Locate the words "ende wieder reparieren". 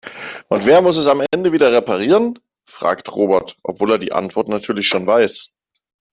1.29-2.39